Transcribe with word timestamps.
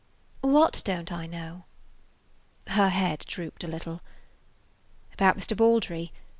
"What 0.41 0.81
don't 0.83 1.11
I 1.11 1.27
know?" 1.27 1.65
Her 2.69 2.89
head 2.89 3.19
drooped 3.27 3.63
a 3.63 3.67
little. 3.67 4.01
"About 5.13 5.37
Mr. 5.37 5.55
Baldry. 5.55 6.11